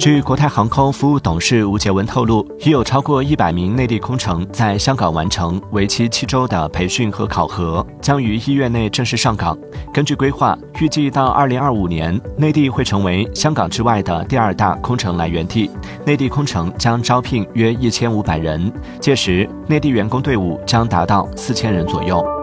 [0.00, 9.54] 据国泰航空服务董事吴杰文透露已有超过一百名内地空乘在香港完成为期七周的培训和考核将于一月内正式上岗。
[9.92, 15.70] 根据规划预计到二零二五年内地会成为香港之外的第二大空乘来源地
[16.06, 22.39] 内地空乘将招聘约一千五百人届时内地员工队伍将达到四千人左右。